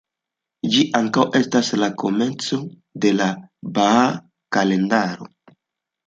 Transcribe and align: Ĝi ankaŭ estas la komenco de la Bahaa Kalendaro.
Ĝi 0.75 0.83
ankaŭ 0.99 1.25
estas 1.39 1.67
la 1.81 1.89
komenco 2.03 2.59
de 3.05 3.11
la 3.17 3.27
Bahaa 3.75 4.07
Kalendaro. 4.57 5.29